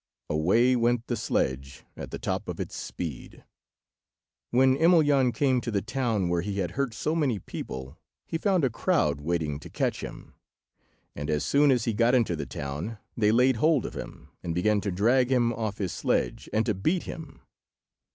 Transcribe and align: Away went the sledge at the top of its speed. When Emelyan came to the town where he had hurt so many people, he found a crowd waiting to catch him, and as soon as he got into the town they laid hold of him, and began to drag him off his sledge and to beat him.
Away 0.31 0.75
went 0.75 1.05
the 1.05 1.15
sledge 1.15 1.83
at 1.95 2.09
the 2.09 2.17
top 2.17 2.47
of 2.49 2.59
its 2.59 2.75
speed. 2.75 3.43
When 4.49 4.75
Emelyan 4.75 5.31
came 5.31 5.61
to 5.61 5.69
the 5.69 5.83
town 5.83 6.27
where 6.27 6.41
he 6.41 6.57
had 6.57 6.71
hurt 6.71 6.95
so 6.95 7.13
many 7.15 7.37
people, 7.37 7.99
he 8.25 8.39
found 8.39 8.63
a 8.65 8.71
crowd 8.71 9.21
waiting 9.21 9.59
to 9.59 9.69
catch 9.69 10.01
him, 10.01 10.33
and 11.15 11.29
as 11.29 11.45
soon 11.45 11.69
as 11.69 11.85
he 11.85 11.93
got 11.93 12.15
into 12.15 12.35
the 12.35 12.47
town 12.47 12.97
they 13.15 13.31
laid 13.31 13.57
hold 13.57 13.85
of 13.85 13.93
him, 13.95 14.29
and 14.41 14.55
began 14.55 14.81
to 14.81 14.91
drag 14.91 15.31
him 15.31 15.53
off 15.53 15.77
his 15.77 15.93
sledge 15.93 16.49
and 16.51 16.65
to 16.65 16.73
beat 16.73 17.03
him. 17.03 17.41